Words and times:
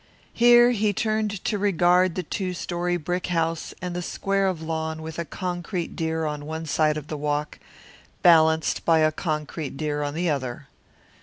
Here 0.33 0.71
he 0.71 0.93
turned 0.93 1.43
to 1.43 1.59
regard 1.59 2.15
the 2.15 2.23
two 2.23 2.55
story 2.55 2.97
brick 2.97 3.27
house 3.27 3.71
and 3.83 3.95
the 3.95 4.01
square 4.01 4.47
of 4.47 4.59
lawn 4.63 5.03
with 5.03 5.19
a 5.19 5.25
concrete 5.25 5.95
deer 5.95 6.25
on 6.25 6.47
one 6.47 6.65
side 6.65 6.97
of 6.97 7.05
the 7.05 7.17
walk, 7.17 7.59
balanced 8.23 8.83
by 8.83 9.01
a 9.01 9.11
concrete 9.11 9.77
deer 9.77 10.01
on 10.01 10.15
the 10.15 10.27
other. 10.27 10.67